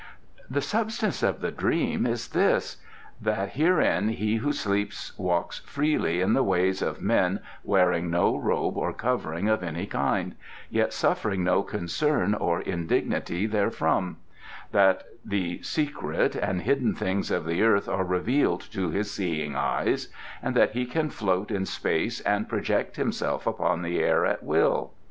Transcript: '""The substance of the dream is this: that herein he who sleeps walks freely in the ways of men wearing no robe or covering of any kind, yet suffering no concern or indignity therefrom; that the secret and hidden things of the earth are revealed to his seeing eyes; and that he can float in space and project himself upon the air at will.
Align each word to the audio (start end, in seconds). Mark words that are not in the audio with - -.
'""The 0.49 0.61
substance 0.61 1.21
of 1.21 1.41
the 1.41 1.51
dream 1.51 2.07
is 2.07 2.29
this: 2.29 2.77
that 3.21 3.49
herein 3.53 4.09
he 4.09 4.37
who 4.37 4.51
sleeps 4.51 5.15
walks 5.15 5.59
freely 5.59 6.21
in 6.21 6.33
the 6.33 6.41
ways 6.41 6.81
of 6.81 7.03
men 7.03 7.39
wearing 7.63 8.09
no 8.09 8.35
robe 8.35 8.77
or 8.77 8.93
covering 8.93 9.47
of 9.47 9.61
any 9.61 9.85
kind, 9.85 10.33
yet 10.71 10.91
suffering 10.91 11.43
no 11.43 11.61
concern 11.61 12.33
or 12.33 12.61
indignity 12.61 13.45
therefrom; 13.45 14.17
that 14.71 15.03
the 15.23 15.61
secret 15.61 16.35
and 16.35 16.63
hidden 16.63 16.95
things 16.95 17.29
of 17.29 17.45
the 17.45 17.61
earth 17.61 17.87
are 17.87 18.03
revealed 18.03 18.61
to 18.71 18.89
his 18.89 19.11
seeing 19.11 19.55
eyes; 19.55 20.07
and 20.41 20.55
that 20.55 20.71
he 20.71 20.87
can 20.87 21.11
float 21.11 21.51
in 21.51 21.67
space 21.67 22.21
and 22.21 22.49
project 22.49 22.95
himself 22.95 23.45
upon 23.45 23.83
the 23.83 23.99
air 23.99 24.25
at 24.25 24.41
will. 24.41 24.93